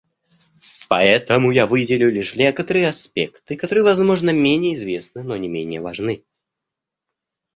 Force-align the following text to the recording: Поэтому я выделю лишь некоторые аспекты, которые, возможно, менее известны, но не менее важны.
Поэтому 0.89 1.51
я 1.51 1.67
выделю 1.67 2.09
лишь 2.09 2.33
некоторые 2.35 2.87
аспекты, 2.87 3.55
которые, 3.55 3.83
возможно, 3.85 4.31
менее 4.31 4.73
известны, 4.73 5.21
но 5.21 5.37
не 5.37 5.47
менее 5.47 5.79
важны. 5.79 6.23